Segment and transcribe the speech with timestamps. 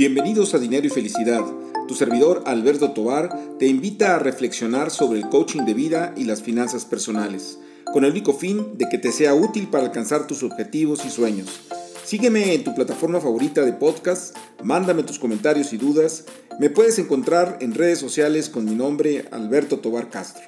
[0.00, 1.44] Bienvenidos a Dinero y Felicidad.
[1.86, 6.40] Tu servidor Alberto Tobar te invita a reflexionar sobre el coaching de vida y las
[6.40, 7.58] finanzas personales,
[7.92, 11.68] con el único fin de que te sea útil para alcanzar tus objetivos y sueños.
[12.02, 16.24] Sígueme en tu plataforma favorita de podcast, mándame tus comentarios y dudas.
[16.58, 20.44] Me puedes encontrar en redes sociales con mi nombre Alberto Tobar Castro.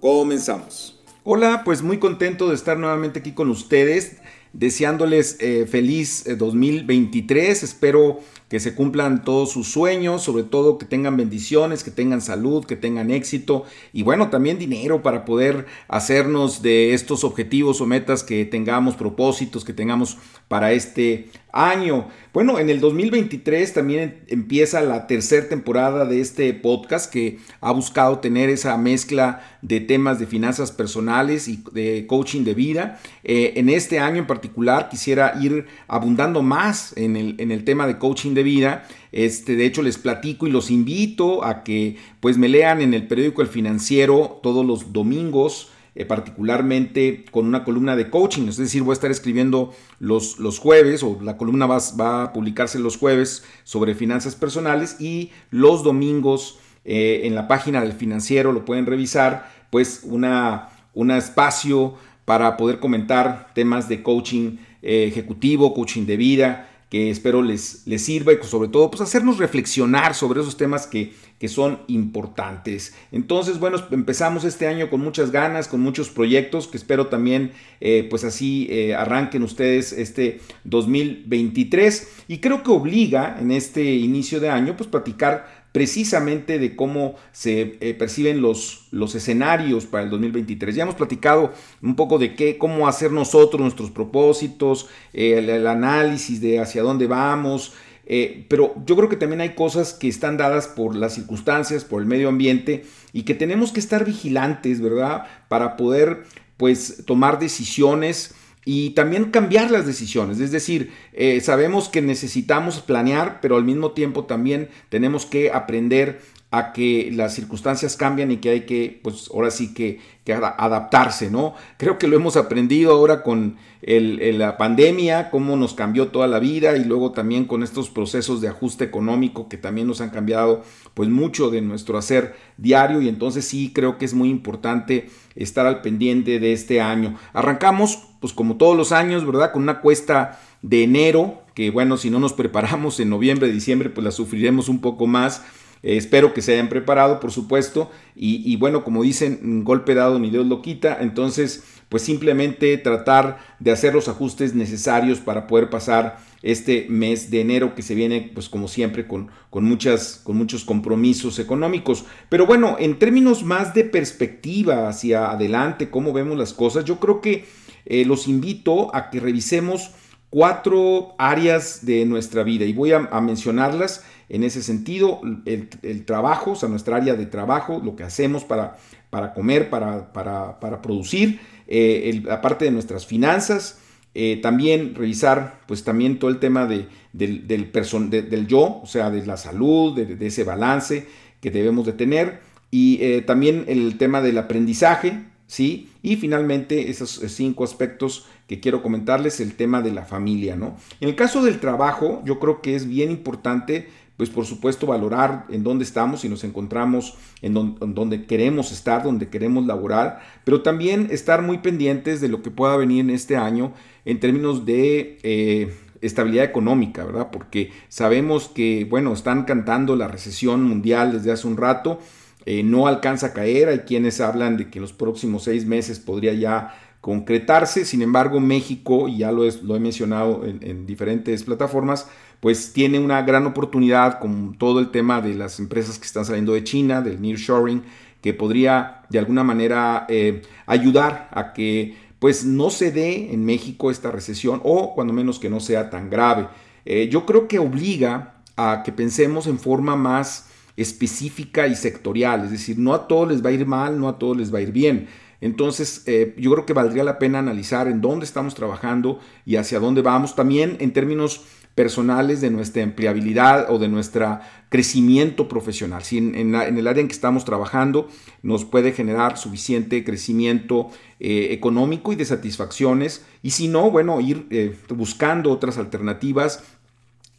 [0.00, 1.02] Comenzamos.
[1.24, 4.16] Hola, pues muy contento de estar nuevamente aquí con ustedes,
[4.54, 7.62] deseándoles eh, feliz 2023.
[7.62, 8.20] Eh, Espero
[8.54, 12.76] que se cumplan todos sus sueños, sobre todo que tengan bendiciones, que tengan salud, que
[12.76, 18.44] tengan éxito y bueno, también dinero para poder hacernos de estos objetivos o metas que
[18.44, 22.08] tengamos, propósitos que tengamos para este año.
[22.32, 28.18] Bueno, en el 2023 también empieza la tercera temporada de este podcast que ha buscado
[28.18, 33.00] tener esa mezcla de temas de finanzas personales y de coaching de vida.
[33.22, 37.86] Eh, en este año en particular quisiera ir abundando más en el, en el tema
[37.86, 38.86] de coaching de vida.
[39.10, 43.08] Este, de hecho, les platico y los invito a que pues me lean en el
[43.08, 48.82] periódico El Financiero todos los domingos eh, particularmente con una columna de coaching, es decir,
[48.82, 52.96] voy a estar escribiendo los, los jueves o la columna va, va, a publicarse los
[52.96, 58.86] jueves sobre finanzas personales y los domingos eh, en la página del financiero lo pueden
[58.86, 66.16] revisar, pues una, un espacio para poder comentar temas de coaching eh, ejecutivo, coaching de
[66.16, 70.86] vida, que espero les, les sirva y sobre todo pues hacernos reflexionar sobre esos temas
[70.86, 72.94] que, que son importantes.
[73.10, 77.50] Entonces, bueno, empezamos este año con muchas ganas, con muchos proyectos que espero también
[77.80, 84.38] eh, pues así eh, arranquen ustedes este 2023 y creo que obliga en este inicio
[84.38, 90.10] de año pues platicar precisamente de cómo se eh, perciben los, los escenarios para el
[90.10, 90.72] 2023.
[90.72, 96.40] Ya hemos platicado un poco de qué, cómo hacer nosotros nuestros propósitos, eh, el, análisis
[96.40, 97.72] de hacia dónde vamos,
[98.06, 102.00] eh, pero yo creo que también hay cosas que están dadas por las circunstancias, por
[102.00, 105.26] el medio ambiente y que tenemos que estar vigilantes, ¿verdad?
[105.48, 106.22] Para poder
[106.56, 108.32] pues tomar decisiones
[108.64, 110.40] y también cambiar las decisiones.
[110.40, 116.20] Es decir, eh, sabemos que necesitamos planear, pero al mismo tiempo también tenemos que aprender
[116.56, 120.00] a que las circunstancias cambian y que hay que, pues ahora sí que,
[120.32, 121.54] adaptarse, ¿no?
[121.76, 126.76] Creo que lo hemos aprendido ahora con la pandemia, cómo nos cambió toda la vida
[126.78, 130.62] y luego también con estos procesos de ajuste económico que también nos han cambiado
[130.94, 135.66] pues mucho de nuestro hacer diario y entonces sí creo que es muy importante estar
[135.66, 137.16] al pendiente de este año.
[137.34, 139.52] Arrancamos pues como todos los años, ¿verdad?
[139.52, 144.04] Con una cuesta de enero, que bueno, si no nos preparamos en noviembre, diciembre, pues
[144.04, 145.42] la sufriremos un poco más
[145.84, 147.90] eh, espero que se hayan preparado, por supuesto.
[148.16, 150.98] Y, bueno, como dicen, golpe dado ni Dios lo quita.
[151.00, 157.42] Entonces, pues simplemente tratar de hacer los ajustes necesarios para poder pasar este mes de
[157.42, 162.06] enero que se viene, pues como siempre, con, con, muchas, con muchos compromisos económicos.
[162.30, 167.20] Pero bueno, en términos más de perspectiva hacia adelante, cómo vemos las cosas, yo creo
[167.20, 167.44] que
[167.84, 169.90] eh, los invito a que revisemos
[170.34, 176.56] cuatro áreas de nuestra vida y voy a, mencionarlas en ese sentido, el, trabajo, o
[176.56, 178.76] sea, nuestra área de trabajo, lo que hacemos para,
[179.10, 183.78] para comer, para, para, producir, eh, la parte de nuestras finanzas,
[184.16, 189.10] eh, también revisar pues también todo el tema de, del, del, del, yo, o sea,
[189.10, 191.06] de la salud, de, ese balance
[191.40, 195.90] que debemos de tener y eh, también el tema del aprendizaje, ¿sí?
[196.02, 200.76] Y finalmente esos cinco aspectos que quiero comentarles, el tema de la familia, ¿no?
[201.00, 205.46] En el caso del trabajo, yo creo que es bien importante, pues por supuesto, valorar
[205.48, 211.08] en dónde estamos y nos encontramos, en, donde queremos estar, donde queremos laborar, pero también
[211.10, 213.72] estar muy pendientes de lo que pueda venir en este año
[214.04, 215.18] en términos de...
[215.22, 217.30] Eh, estabilidad económica, ¿verdad?
[217.32, 221.98] Porque sabemos que, bueno, están cantando la recesión mundial desde hace un rato,
[222.44, 225.98] eh, no alcanza a caer, hay quienes hablan de que en los próximos seis meses
[225.98, 226.74] podría ya
[227.04, 227.84] concretarse.
[227.84, 232.08] Sin embargo, México, y ya lo he mencionado en, diferentes plataformas,
[232.44, 236.52] pues tiene una gran oportunidad con todo el tema de las empresas que están saliendo
[236.52, 237.82] de China, del nearshoring,
[238.20, 243.90] que podría de alguna manera eh, ayudar a que pues no se dé en México
[243.90, 246.48] esta recesión o cuando menos que no sea tan grave.
[246.84, 252.50] Eh, yo creo que obliga a que pensemos en forma más específica y sectorial, es
[252.50, 254.60] decir, no a todos les va a ir mal, no a todos les va a
[254.60, 255.08] ir bien.
[255.40, 259.80] Entonces, eh, yo creo que valdría la pena analizar en dónde estamos trabajando y hacia
[259.80, 260.34] dónde vamos.
[260.34, 261.42] También en términos
[261.74, 266.04] personales de nuestra empleabilidad o de nuestro crecimiento profesional.
[266.04, 268.08] Si en, el área en que estamos trabajando
[268.42, 273.24] nos puede generar suficiente crecimiento eh, económico y de satisfacciones.
[273.42, 276.62] Y si no, bueno, ir eh, buscando otras alternativas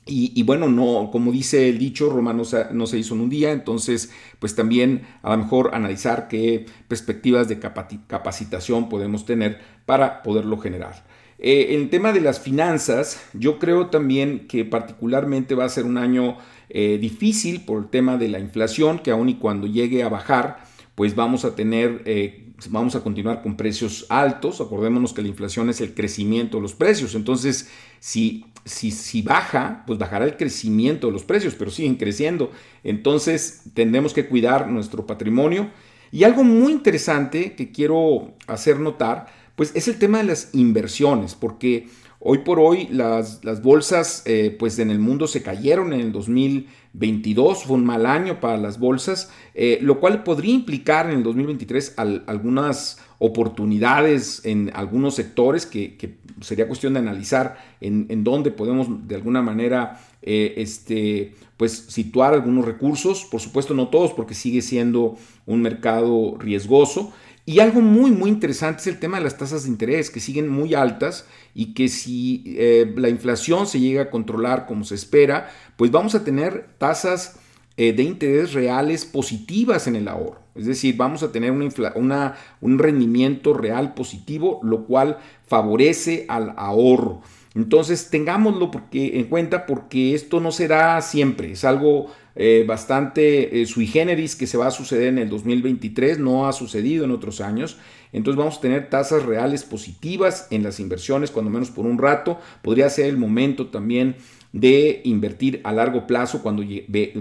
[0.07, 3.29] Y, bueno, no, como dice el dicho, Roma no se, no se, hizo en un
[3.29, 10.21] día, entonces pues también a lo mejor analizar qué perspectivas de capacitación podemos tener para
[10.21, 11.14] poderlo generar.
[11.37, 15.97] Eh, en tema de las finanzas, yo creo también que particularmente va a ser un
[15.97, 16.37] año
[16.69, 20.63] eh, difícil por el tema de la inflación, que aun y cuando llegue a bajar,
[20.95, 22.01] pues vamos a tener...
[22.05, 24.61] Eh, vamos a continuar con precios altos.
[24.61, 27.13] Acordémonos que la inflación es el crecimiento de los precios.
[27.13, 32.51] Entonces, si si, si baja, pues bajará el crecimiento de los precios, pero siguen creciendo.
[32.83, 35.69] Entonces tendremos que cuidar nuestro patrimonio.
[36.11, 41.35] Y algo muy interesante que quiero hacer notar, pues es el tema de las inversiones,
[41.35, 41.87] porque
[42.19, 47.63] hoy por hoy las, bolsas eh, pues en el mundo se cayeron en el 2022,
[47.63, 51.95] fue un mal año para las bolsas, eh, lo cual podría implicar en el 2023
[52.25, 59.41] algunas oportunidades en algunos sectores que, sería cuestión de analizar en, dónde podemos de alguna
[59.41, 63.25] manera eh, este, pues, situar algunos recursos.
[63.25, 67.13] Por supuesto no todos porque sigue siendo un mercado riesgoso.
[67.47, 70.50] Y algo muy, muy interesante es el tema de las tasas de interés, que siguen
[70.50, 75.51] muy altas y que si eh, la inflación se llega a controlar como se espera,
[75.77, 77.39] pues vamos a tener tasas
[77.77, 80.39] eh, de interés reales positivas en el ahorro.
[80.56, 87.21] Es decir, vamos a tener un rendimiento real positivo, lo cual favorece al ahorro.
[87.53, 93.65] Entonces, tengámoslo porque, en cuenta porque esto no será siempre, es algo eh, bastante eh,
[93.65, 97.39] sui generis que se va a suceder en el 2023, no ha sucedido en otros
[97.41, 97.77] años.
[98.15, 102.39] Entonces vamos a tener tasas reales positivas en las inversiones, cuando menos por un rato.
[102.62, 104.15] Podría ser el momento también
[104.53, 106.63] de invertir a largo plazo cuando,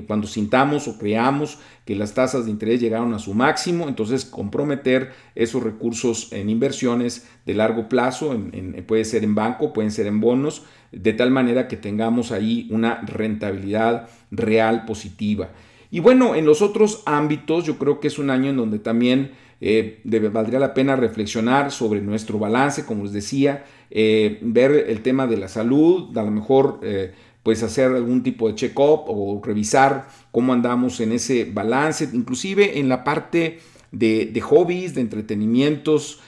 [0.07, 5.11] cuando sintamos o creamos que las tasas de interés llegaron a su máximo, entonces comprometer
[5.35, 8.41] esos recursos en inversiones de largo plazo,
[8.87, 10.63] puede ser en banco, pueden ser en bonos,
[10.93, 15.51] de tal manera que tengamos ahí una rentabilidad real positiva.
[15.95, 19.31] Y bueno, en los otros ámbitos yo creo que es un año en donde también
[19.61, 20.01] eh,
[20.33, 25.37] valdría la pena reflexionar sobre nuestro balance, como les decía, eh, ver el tema de
[25.37, 27.13] la salud, a lo mejor eh,
[27.45, 32.89] pues hacer algún tipo de check-up o revisar cómo andamos en ese balance, inclusive en
[32.89, 33.61] la parte
[33.93, 36.19] de, hobbies, de entretenimientos,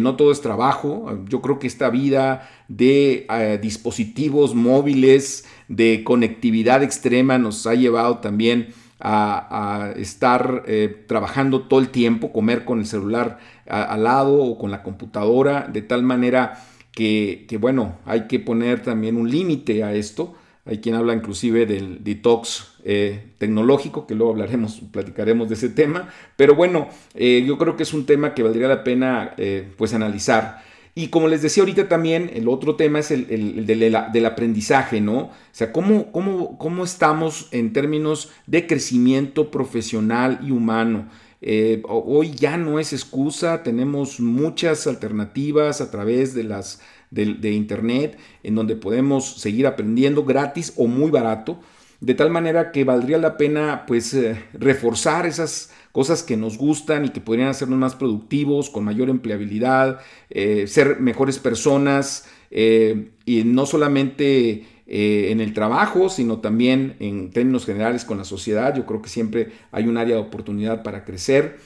[0.00, 1.16] no todo es trabajo.
[1.28, 8.74] Yo creo que esta vida de dispositivos móviles, de conectividad extrema, nos ha llevado también
[9.04, 14.70] a, estar eh, trabajando todo el tiempo, comer con el celular al lado o con
[14.70, 16.62] la computadora, de tal manera
[16.92, 20.34] que, bueno, hay que poner también un límite a esto.
[20.64, 26.08] Hay quien habla inclusive del detox eh, tecnológico, que luego hablaremos, platicaremos de ese tema.
[26.36, 29.34] Pero bueno, eh, yo creo que es un tema que valdría la pena
[29.76, 30.62] pues analizar.
[30.94, 35.18] Y como les decía ahorita también, el otro tema es el, del, aprendizaje, ¿no?
[35.18, 41.08] O sea, ¿cómo, cómo, cómo estamos en términos de crecimiento profesional y humano?
[41.40, 46.80] Eh, hoy ya no es excusa, tenemos muchas alternativas a través de las
[47.10, 51.58] de, internet en donde podemos seguir aprendiendo gratis o muy barato,
[52.02, 57.04] de tal manera que valdría la pena pues eh, reforzar esas cosas que nos gustan
[57.04, 63.44] y que podrían hacernos más productivos, con mayor empleabilidad, eh, ser mejores personas eh, y
[63.44, 68.76] no solamente en el trabajo, sino también en términos generales con la sociedad.
[68.76, 71.60] Yo creo que siempre hay un área de oportunidad para crecer.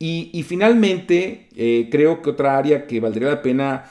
[0.00, 1.46] Y, finalmente,
[1.92, 3.84] creo que otra área que valdría la pena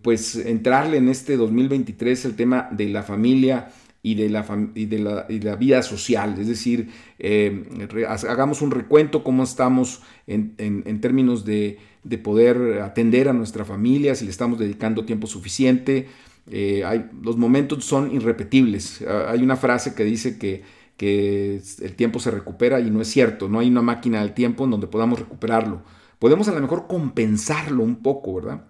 [0.00, 3.68] pues entrarle en este 2023 es el tema de la familia
[4.02, 6.36] y de la, de la, vida social.
[6.38, 6.88] Es decir,
[7.18, 7.64] eh,
[8.28, 11.78] hagamos un recuento cómo estamos en, términos de,
[12.22, 16.08] poder atender a nuestra familia, si le estamos dedicando tiempo suficiente.
[16.50, 16.82] Eh,
[17.22, 19.04] los momentos son irrepetibles.
[19.28, 20.62] Hay una frase que dice que,
[20.96, 23.48] que el tiempo se recupera y no es cierto.
[23.48, 25.82] No hay una máquina del tiempo en donde podamos recuperarlo.
[26.18, 28.64] Podemos a lo mejor compensarlo un poco, ¿verdad?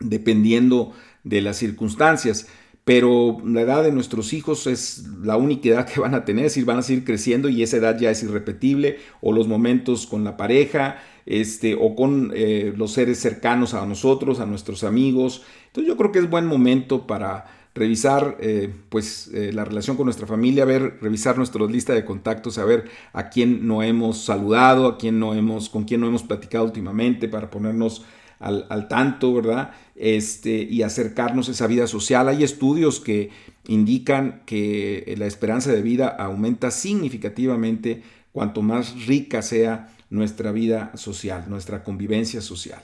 [0.00, 0.92] Dependiendo
[1.24, 2.46] de las circunstancias
[2.84, 6.52] pero la edad de nuestros hijos es la única edad que van a tener, es
[6.52, 10.24] decir, van a seguir creciendo y esa edad ya es irrepetible, o los momentos con
[10.24, 15.44] la pareja, este, o con eh, los seres cercanos a nosotros, a nuestros amigos.
[15.66, 17.44] Entonces yo creo que es buen momento para
[17.74, 22.54] revisar eh, pues eh, la relación con nuestra familia, ver, revisar nuestra lista de contactos,
[22.54, 26.64] saber a quién no hemos saludado, a quién no hemos, con quién no hemos platicado
[26.64, 28.04] últimamente para ponernos
[28.40, 29.70] al, tanto, ¿verdad?
[29.94, 32.28] Este, y acercarnos a esa vida social.
[32.28, 33.30] Hay estudios que
[33.68, 41.44] indican que la esperanza de vida aumenta significativamente cuanto más rica sea nuestra vida social,
[41.48, 42.82] nuestra convivencia social.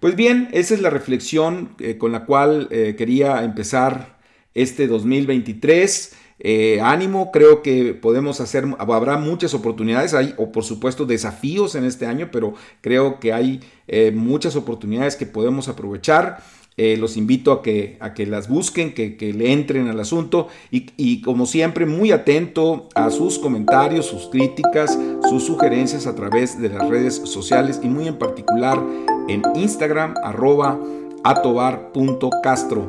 [0.00, 4.18] Pues bien, esa es la reflexión eh, con la cual eh, quería empezar
[4.54, 6.14] este 2023.
[6.42, 11.84] Eh, ánimo, creo que podemos hacer, habrá muchas oportunidades, hay o por supuesto desafíos en
[11.84, 16.42] este año, pero creo que hay eh, muchas oportunidades que podemos aprovechar.
[16.76, 20.48] Eh, los invito a que, a que las busquen, que, que le entren al asunto
[20.70, 26.58] y, y, como siempre muy atento a sus comentarios, sus críticas, sus sugerencias a través
[26.58, 28.82] de las redes sociales y muy en particular
[29.28, 30.80] en Instagram arroba
[31.22, 32.88] atobar.castro.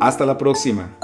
[0.00, 0.96] Hasta la próxima.